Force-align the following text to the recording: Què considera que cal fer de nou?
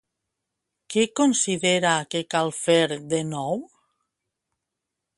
Què 0.93 1.03
considera 1.19 1.93
que 2.15 2.23
cal 2.37 2.51
fer 2.63 2.81
de 3.15 3.23
nou? 3.37 3.65